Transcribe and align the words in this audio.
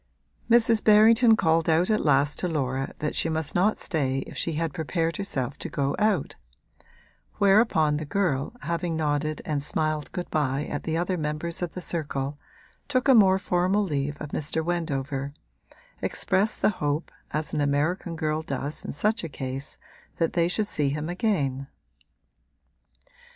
Mrs. 0.49 0.83
Berrington 0.83 1.35
called 1.35 1.69
out 1.69 1.91
at 1.91 2.03
last 2.03 2.39
to 2.39 2.47
Laura 2.47 2.95
that 2.97 3.15
she 3.15 3.29
must 3.29 3.53
not 3.53 3.77
stay 3.77 4.23
if 4.25 4.35
she 4.35 4.53
had 4.53 4.73
prepared 4.73 5.17
herself 5.17 5.59
to 5.59 5.69
go 5.69 5.95
out: 5.99 6.33
whereupon 7.35 7.97
the 7.97 8.05
girl, 8.05 8.51
having 8.61 8.95
nodded 8.95 9.43
and 9.45 9.61
smiled 9.61 10.11
good 10.11 10.27
bye 10.31 10.65
at 10.65 10.85
the 10.85 10.97
other 10.97 11.19
members 11.19 11.61
of 11.61 11.73
the 11.73 11.83
circle, 11.83 12.39
took 12.87 13.07
a 13.07 13.13
more 13.13 13.37
formal 13.37 13.83
leave 13.83 14.19
of 14.19 14.29
Mr. 14.29 14.65
Wendover 14.65 15.35
expressed 16.01 16.63
the 16.63 16.71
hope, 16.81 17.11
as 17.29 17.53
an 17.53 17.61
American 17.61 18.15
girl 18.15 18.41
does 18.41 18.83
in 18.83 18.93
such 18.93 19.23
a 19.23 19.29
case, 19.29 19.77
that 20.15 20.33
they 20.33 20.47
should 20.47 20.65
see 20.65 20.89
him 20.89 21.09
again. 21.09 21.67